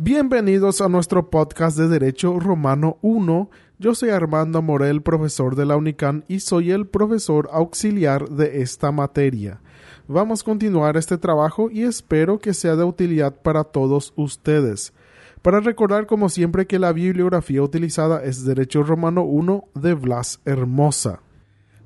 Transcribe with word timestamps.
Bienvenidos 0.00 0.80
a 0.80 0.88
nuestro 0.88 1.28
podcast 1.28 1.76
de 1.76 1.88
Derecho 1.88 2.38
Romano 2.38 2.98
1. 3.02 3.50
Yo 3.80 3.96
soy 3.96 4.10
Armando 4.10 4.62
Morel, 4.62 5.02
profesor 5.02 5.56
de 5.56 5.66
la 5.66 5.76
UNICAN 5.76 6.24
y 6.28 6.38
soy 6.38 6.70
el 6.70 6.86
profesor 6.86 7.50
auxiliar 7.52 8.28
de 8.28 8.62
esta 8.62 8.92
materia. 8.92 9.60
Vamos 10.06 10.42
a 10.42 10.44
continuar 10.44 10.96
este 10.96 11.18
trabajo 11.18 11.68
y 11.68 11.82
espero 11.82 12.38
que 12.38 12.54
sea 12.54 12.76
de 12.76 12.84
utilidad 12.84 13.42
para 13.42 13.64
todos 13.64 14.12
ustedes. 14.14 14.92
Para 15.42 15.58
recordar 15.58 16.06
como 16.06 16.28
siempre 16.28 16.68
que 16.68 16.78
la 16.78 16.92
bibliografía 16.92 17.60
utilizada 17.60 18.22
es 18.22 18.44
Derecho 18.44 18.84
Romano 18.84 19.24
1 19.24 19.64
de 19.74 19.94
Blas 19.94 20.40
Hermosa. 20.44 21.22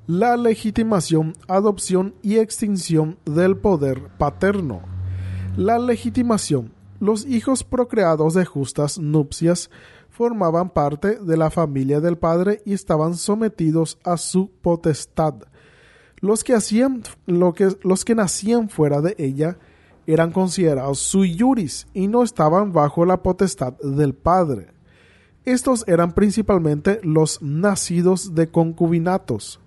La 0.05 0.37
legitimación, 0.37 1.33
adopción 1.47 2.13
y 2.21 2.37
extinción 2.37 3.17
del 3.25 3.57
poder 3.57 4.03
paterno. 4.19 4.83
La 5.57 5.79
legitimación 5.79 6.82
los 7.03 7.25
hijos 7.25 7.65
procreados 7.65 8.33
de 8.33 8.45
justas 8.45 8.97
nupcias 8.97 9.69
formaban 10.09 10.69
parte 10.69 11.19
de 11.19 11.35
la 11.35 11.49
familia 11.49 11.99
del 11.99 12.17
padre 12.17 12.61
y 12.65 12.71
estaban 12.71 13.15
sometidos 13.15 13.97
a 14.05 14.15
su 14.15 14.49
potestad. 14.61 15.33
Los 16.21 16.45
que, 16.45 16.53
hacían, 16.53 17.03
que, 17.55 17.75
los 17.83 18.05
que 18.05 18.15
nacían 18.15 18.69
fuera 18.69 19.01
de 19.01 19.15
ella 19.17 19.57
eran 20.07 20.31
considerados 20.31 20.99
sui 20.99 21.37
juris 21.37 21.87
y 21.93 22.07
no 22.07 22.23
estaban 22.23 22.71
bajo 22.71 23.05
la 23.05 23.21
potestad 23.21 23.73
del 23.79 24.13
padre. 24.13 24.67
Estos 25.43 25.83
eran 25.89 26.13
principalmente 26.13 27.01
los 27.03 27.41
nacidos 27.41 28.33
de 28.33 28.47
concubinatos, 28.47 29.59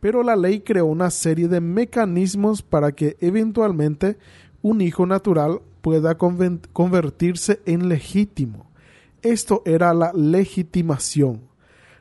pero 0.00 0.24
la 0.24 0.34
ley 0.34 0.58
creó 0.58 0.86
una 0.86 1.10
serie 1.10 1.46
de 1.46 1.60
mecanismos 1.60 2.62
para 2.62 2.90
que 2.90 3.16
eventualmente 3.20 4.18
un 4.60 4.80
hijo 4.80 5.06
natural 5.06 5.60
pueda 5.80 6.16
convertirse 6.16 7.60
en 7.66 7.88
legítimo. 7.88 8.66
Esto 9.22 9.62
era 9.64 9.92
la 9.94 10.12
legitimación. 10.12 11.42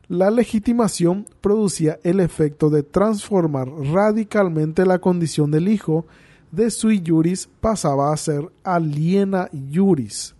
La 0.07 0.31
legitimación 0.31 1.27
producía 1.41 1.99
el 2.03 2.19
efecto 2.19 2.69
de 2.69 2.81
transformar 2.81 3.69
radicalmente 3.69 4.85
la 4.85 4.99
condición 4.99 5.51
del 5.51 5.67
hijo 5.67 6.05
de 6.51 6.71
sui 6.71 7.03
juris 7.05 7.47
pasaba 7.61 8.11
a 8.11 8.17
ser 8.17 8.49
aliena 8.63 9.49
juris. 9.73 10.33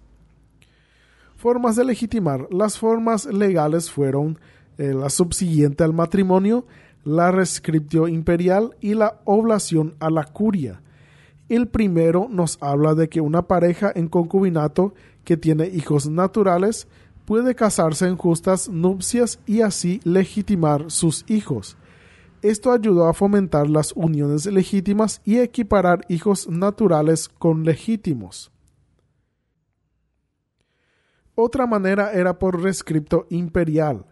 Formas 1.36 1.76
de 1.76 1.86
legitimar. 1.86 2.48
Las 2.52 2.78
formas 2.78 3.26
legales 3.26 3.92
fueron 3.92 4.40
eh, 4.78 4.94
la 4.94 5.10
subsiguiente 5.10 5.84
al 5.84 5.94
matrimonio, 5.94 6.66
la 7.04 7.32
rescriptio 7.32 8.08
imperial 8.08 8.76
y 8.82 8.94
la 8.94 9.22
oblación 9.26 9.96
a 10.00 10.10
la 10.10 10.24
curia. 10.24 10.82
El 11.50 11.68
primero 11.68 12.28
nos 12.30 12.60
habla 12.62 12.94
de 12.94 13.10
que 13.10 13.22
una 13.22 13.48
pareja 13.48 13.92
en 13.94 14.08
concubinato 14.08 14.94
que 15.24 15.36
tiene 15.36 15.68
hijos 15.68 16.08
naturales 16.08 16.88
puede 17.26 17.56
casarse 17.56 18.08
en 18.08 18.18
justas 18.18 18.70
nupcias 18.70 19.40
y 19.48 19.62
así 19.62 20.00
legitimar 20.04 20.92
sus 20.92 21.26
hijos. 21.28 21.76
Esto 22.42 22.72
ayudó 22.72 23.08
a 23.08 23.14
fomentar 23.14 23.70
las 23.70 23.92
uniones 23.94 24.46
legítimas 24.46 25.22
y 25.26 25.40
equiparar 25.40 26.06
hijos 26.08 26.48
naturales 26.48 27.28
con 27.28 27.64
legítimos. 27.64 28.52
Otra 31.36 31.66
manera 31.66 32.12
era 32.14 32.38
por 32.38 32.62
rescripto 32.62 33.26
imperial. 33.30 34.06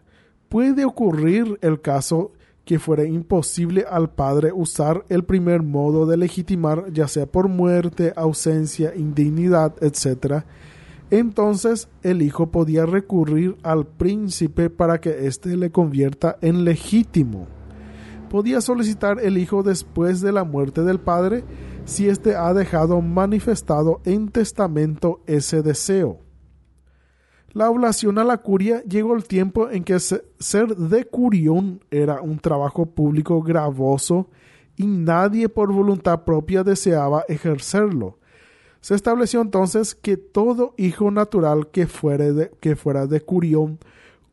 Puede 0.48 0.84
ocurrir 0.84 1.58
el 1.62 1.80
caso 1.80 2.32
que 2.68 2.78
fuera 2.78 3.04
imposible 3.04 3.86
al 3.90 4.10
padre 4.10 4.52
usar 4.52 5.02
el 5.08 5.24
primer 5.24 5.62
modo 5.62 6.04
de 6.04 6.18
legitimar, 6.18 6.92
ya 6.92 7.08
sea 7.08 7.24
por 7.24 7.48
muerte, 7.48 8.12
ausencia, 8.14 8.94
indignidad, 8.94 9.74
etc., 9.80 10.44
entonces 11.10 11.88
el 12.02 12.20
hijo 12.20 12.50
podía 12.50 12.84
recurrir 12.84 13.56
al 13.62 13.86
príncipe 13.86 14.68
para 14.68 15.00
que 15.00 15.26
éste 15.26 15.56
le 15.56 15.70
convierta 15.70 16.36
en 16.42 16.64
legítimo. 16.64 17.46
Podía 18.28 18.60
solicitar 18.60 19.18
el 19.18 19.38
hijo 19.38 19.62
después 19.62 20.20
de 20.20 20.32
la 20.32 20.44
muerte 20.44 20.82
del 20.82 21.00
padre 21.00 21.44
si 21.86 22.10
éste 22.10 22.36
ha 22.36 22.52
dejado 22.52 23.00
manifestado 23.00 24.02
en 24.04 24.28
testamento 24.28 25.22
ese 25.26 25.62
deseo 25.62 26.27
la 27.58 27.70
oblación 27.70 28.18
a 28.18 28.24
la 28.24 28.36
curia 28.36 28.84
llegó 28.84 29.16
el 29.16 29.24
tiempo 29.24 29.68
en 29.68 29.82
que 29.82 29.98
ser 29.98 30.76
de 30.76 31.04
curión 31.06 31.80
era 31.90 32.20
un 32.20 32.38
trabajo 32.38 32.86
público 32.86 33.42
gravoso 33.42 34.28
y 34.76 34.86
nadie 34.86 35.48
por 35.48 35.72
voluntad 35.72 36.22
propia 36.22 36.62
deseaba 36.62 37.24
ejercerlo. 37.26 38.16
Se 38.80 38.94
estableció 38.94 39.40
entonces 39.40 39.96
que 39.96 40.16
todo 40.16 40.72
hijo 40.76 41.10
natural 41.10 41.66
que, 41.72 41.86
de, 41.86 42.52
que 42.60 42.76
fuera 42.76 43.08
de 43.08 43.22
curión 43.22 43.80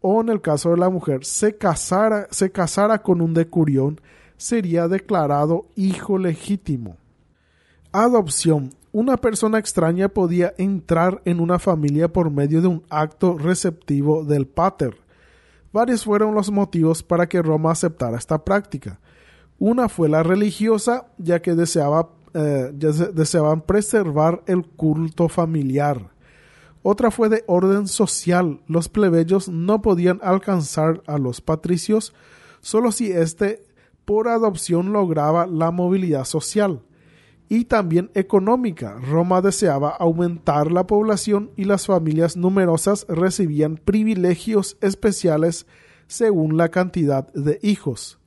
o 0.02 0.22
en 0.22 0.30
el 0.30 0.40
caso 0.40 0.70
de 0.70 0.78
la 0.78 0.92
mujer 0.92 1.26
se 1.26 1.58
casara, 1.58 2.28
se 2.30 2.52
casara 2.52 3.02
con 3.02 3.22
un 3.22 3.34
decurión 3.34 4.00
sería 4.38 4.88
declarado 4.88 5.66
hijo 5.76 6.20
legítimo. 6.20 6.98
Adopción 7.92 8.70
una 8.96 9.18
persona 9.18 9.60
extraña 9.60 10.08
podía 10.08 10.54
entrar 10.58 11.22
en 11.26 11.42
una 11.42 11.60
familia 11.60 12.14
por 12.14 12.32
medio 12.32 12.62
de 12.62 12.70
un 12.70 12.84
acto 12.90 13.38
receptivo 13.38 14.24
del 14.24 14.48
pater. 14.48 14.96
Varios 15.74 16.06
fueron 16.06 16.34
los 16.34 16.50
motivos 16.50 17.04
para 17.04 17.28
que 17.28 17.42
Roma 17.42 17.72
aceptara 17.72 18.18
esta 18.18 18.46
práctica. 18.46 19.02
Una 19.60 19.90
fue 19.90 20.08
la 20.08 20.24
religiosa, 20.24 21.08
ya 21.18 21.42
que 21.42 21.56
deseaba, 21.56 22.08
eh, 22.34 22.72
deseaban 22.72 23.60
preservar 23.60 24.42
el 24.46 24.66
culto 24.66 25.28
familiar. 25.28 26.12
Otra 26.82 27.12
fue 27.12 27.28
de 27.28 27.44
orden 27.48 27.90
social. 27.90 28.62
Los 28.66 28.88
plebeyos 28.88 29.50
no 29.50 29.82
podían 29.82 30.22
alcanzar 30.24 31.04
a 31.06 31.18
los 31.18 31.42
patricios 31.42 32.14
solo 32.62 32.94
si 32.94 33.12
éste 33.12 33.62
por 34.06 34.30
adopción 34.30 34.94
lograba 34.94 35.48
la 35.48 35.72
movilidad 35.72 36.24
social 36.24 36.80
y 37.50 37.66
también 37.66 38.12
económica. 38.14 39.00
Roma 39.00 39.42
deseaba 39.42 39.90
aumentar 39.90 40.72
la 40.72 40.88
población 40.88 41.52
y 41.56 41.66
las 41.66 41.86
familias 41.86 42.36
numerosas 42.38 43.06
recibían 43.08 43.78
privilegios 43.78 44.78
especiales 44.82 45.66
según 46.08 46.58
la 46.58 46.70
cantidad 46.70 47.32
de 47.34 47.60
hijos. 47.62 48.20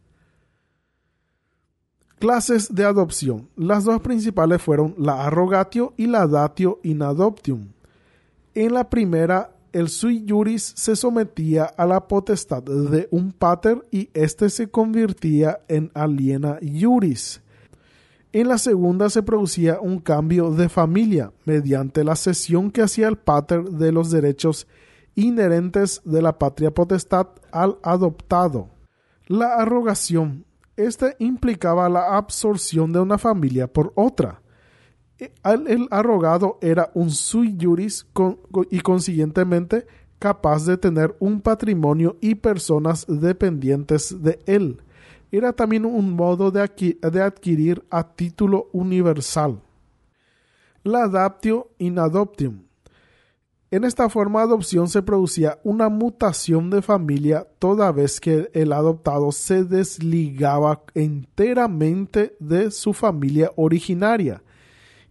Clases 2.19 2.75
de 2.75 2.85
adopción. 2.85 3.49
Las 3.57 3.85
dos 3.85 4.01
principales 4.01 4.61
fueron 4.61 4.95
la 4.99 5.25
arrogatio 5.25 5.95
y 5.97 6.07
la 6.07 6.27
datio 6.27 6.81
in 6.83 7.03
adoptium. 7.03 7.69
En 8.55 8.75
la 8.75 8.91
primera, 8.91 9.55
el 9.73 9.89
sui 9.89 10.25
juris 10.29 10.73
se 10.75 10.97
sometía 10.97 11.65
a 11.65 11.87
la 11.87 12.09
potestad 12.09 12.63
de 12.63 13.07
un 13.13 13.33
pater 13.33 13.87
y 13.93 14.11
éste 14.15 14.51
se 14.51 14.69
convertía 14.69 15.61
en 15.69 15.93
aliena 15.95 16.59
juris 16.61 17.41
en 18.33 18.49
la 18.49 18.59
segunda 18.59 19.09
se 19.09 19.23
producía 19.23 19.81
un 19.81 20.01
cambio 20.01 20.51
de 20.51 20.69
familia 20.69 21.33
mediante 21.45 22.05
la 22.05 22.15
cesión 22.15 22.71
que 22.71 22.83
hacía 22.83 23.09
el 23.09 23.17
pater 23.17 23.65
de 23.65 23.91
los 23.91 24.11
derechos 24.11 24.67
inherentes 25.15 26.03
de 26.05 26.21
la 26.21 26.39
patria 26.39 26.73
potestad 26.73 27.29
al 27.51 27.79
adoptado. 27.83 28.69
La 29.27 29.55
arrogación. 29.55 30.45
Este 30.77 31.17
implicaba 31.19 31.89
la 31.89 32.17
absorción 32.17 32.93
de 32.93 33.01
una 33.01 33.19
familia 33.19 33.67
por 33.67 33.93
otra. 33.97 34.43
El 35.19 35.89
arrogado 35.91 36.59
era 36.61 36.91
un 36.95 37.11
sui 37.11 37.57
juris 37.61 38.07
y 38.71 38.81
consiguientemente 38.81 39.87
capaz 40.21 40.67
de 40.67 40.77
tener 40.77 41.17
un 41.19 41.41
patrimonio 41.41 42.17
y 42.21 42.37
personas 42.37 43.07
dependientes 43.09 44.23
de 44.23 44.39
él 44.47 44.81
era 45.31 45.53
también 45.53 45.85
un 45.85 46.13
modo 46.15 46.51
de, 46.51 46.61
adquirir 46.61 47.85
a 47.91 48.03
título 48.15 48.69
universal. 48.73 49.61
La 50.83 51.05
adaptio 51.05 51.71
in 51.79 51.99
adoptium. 51.99 52.63
En 53.71 53.85
esta 53.85 54.09
forma 54.09 54.41
de 54.41 54.47
adopción 54.47 54.89
se 54.89 55.03
producía 55.03 55.59
una 55.63 55.91
mutación 55.91 56.71
de 56.71 56.81
familia 56.81 57.47
toda 57.59 57.93
vez 57.93 58.19
que 58.19 58.51
el 58.55 58.73
adoptado 58.73 59.31
se 59.31 59.65
desligaba 59.65 60.83
enteramente 60.95 62.35
de 62.41 62.71
su 62.71 62.95
familia 62.95 63.53
originaria 63.57 64.43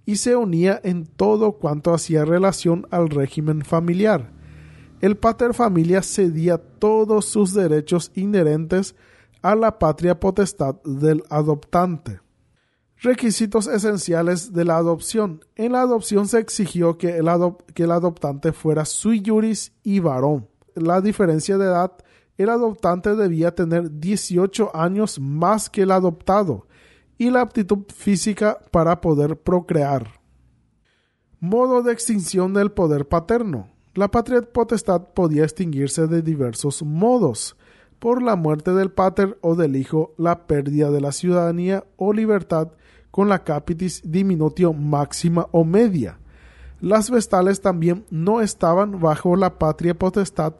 y 0.07 0.15
se 0.15 0.35
unía 0.35 0.81
en 0.83 1.05
todo 1.05 1.51
cuanto 1.51 1.93
hacía 1.93 2.25
relación 2.25 2.87
al 2.89 3.09
régimen 3.09 3.63
familiar. 3.63 4.31
El 5.01 5.17
pater 5.17 5.53
familia 5.53 6.01
cedía 6.01 6.57
todos 6.57 7.25
sus 7.25 7.53
derechos 7.53 8.11
inherentes 8.15 8.95
a 9.41 9.55
la 9.55 9.79
patria 9.79 10.19
potestad 10.19 10.75
del 10.83 11.23
adoptante. 11.29 12.21
Requisitos 12.99 13.67
esenciales 13.67 14.53
de 14.53 14.65
la 14.65 14.77
adopción. 14.77 15.45
En 15.55 15.73
la 15.73 15.81
adopción 15.81 16.27
se 16.27 16.39
exigió 16.39 16.97
que 16.97 17.17
el, 17.17 17.27
adoptante 17.27 18.53
fuera 18.53 18.85
sui 18.85 19.21
juris 19.23 19.71
y 19.83 19.99
varón. 19.99 20.47
La 20.73 20.99
diferencia 21.01 21.57
de 21.57 21.65
edad, 21.65 21.91
el 22.37 22.49
adoptante 22.49 23.15
debía 23.15 23.53
tener 23.53 23.99
18 23.99 24.75
años 24.75 25.19
más 25.19 25.69
que 25.69 25.83
el 25.83 25.91
adoptado 25.91 26.67
y 27.19 27.29
la 27.29 27.41
aptitud 27.41 27.83
física 27.93 28.59
para 28.71 28.99
poder 28.99 29.37
procrear. 29.41 30.19
Modo 31.39 31.83
de 31.83 31.93
extinción 31.93 32.53
del 32.53 32.71
poder 32.71 33.07
paterno. 33.07 33.69
La 33.93 34.09
patria 34.09 34.41
potestad 34.41 35.09
podía 35.13 35.43
extinguirse 35.43 36.07
de 36.07 36.23
diversos 36.23 36.81
modos. 36.81 37.55
Por 37.99 38.21
la 38.21 38.35
muerte 38.35 38.73
del 38.73 38.91
pater 38.91 39.37
o 39.41 39.55
del 39.55 39.75
hijo, 39.75 40.13
la 40.17 40.47
pérdida 40.47 40.91
de 40.91 41.01
la 41.01 41.11
ciudadanía 41.11 41.83
o 41.97 42.13
libertad 42.13 42.69
con 43.11 43.29
la 43.29 43.43
capitis 43.43 44.01
diminutio 44.05 44.73
máxima 44.73 45.47
o 45.51 45.63
media. 45.63 46.19
Las 46.79 47.09
vestales 47.09 47.61
también 47.61 48.05
no 48.11 48.41
estaban 48.41 48.99
bajo 48.99 49.35
la 49.35 49.57
patria 49.57 49.97
potestad, 49.97 50.53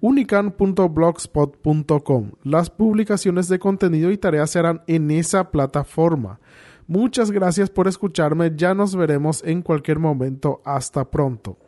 unican.blogspot.com. 0.00 2.30
Las 2.42 2.70
publicaciones 2.70 3.48
de 3.48 3.58
contenido 3.58 4.10
y 4.10 4.16
tareas 4.18 4.50
serán 4.50 4.82
en 4.86 5.10
esa 5.10 5.50
plataforma. 5.50 6.40
Muchas 6.86 7.30
gracias 7.30 7.68
por 7.70 7.86
escucharme. 7.86 8.52
Ya 8.56 8.74
nos 8.74 8.96
veremos 8.96 9.42
en 9.44 9.60
cualquier 9.62 9.98
momento. 9.98 10.60
Hasta 10.64 11.10
pronto. 11.10 11.58